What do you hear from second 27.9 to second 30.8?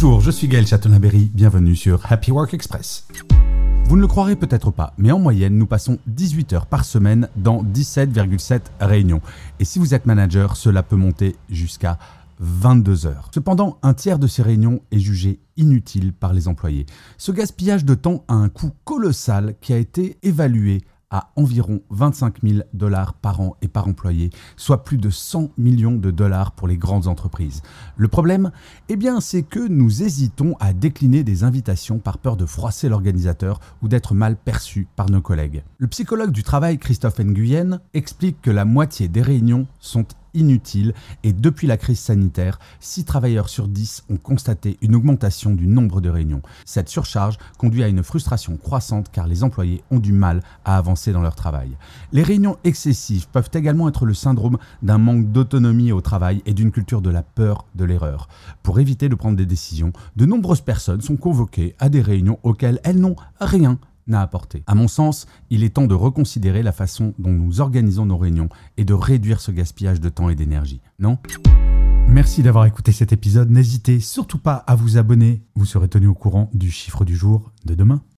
Le problème, eh c'est que nous hésitons à